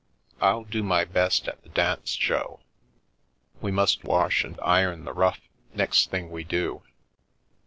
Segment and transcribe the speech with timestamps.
[0.39, 2.59] 111 do my best at the dance, Jo.
[3.61, 5.41] We must wash and ir6n the ruff
[5.75, 6.81] next thing we do.